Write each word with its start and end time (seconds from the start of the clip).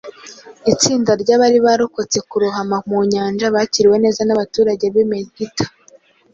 Itsinda 0.73 1.11
ry’abari 1.21 1.59
barokotse 1.65 2.17
kurohama 2.29 2.77
mu 2.89 2.99
nyanja 3.11 3.45
bakiriwe 3.55 3.97
neza 4.03 4.21
n’abaturage 4.25 4.85
b’i 4.93 5.05
Melita. 5.11 5.65